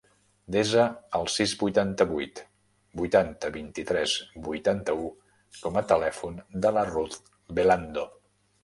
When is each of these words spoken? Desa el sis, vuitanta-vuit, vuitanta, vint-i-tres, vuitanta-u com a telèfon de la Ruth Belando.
Desa 0.53 0.85
el 1.19 1.27
sis, 1.33 1.53
vuitanta-vuit, 1.63 2.41
vuitanta, 3.03 3.53
vint-i-tres, 3.59 4.17
vuitanta-u 4.49 5.07
com 5.63 5.81
a 5.83 5.87
telèfon 5.95 6.45
de 6.67 6.75
la 6.79 6.89
Ruth 6.95 7.23
Belando. 7.63 8.11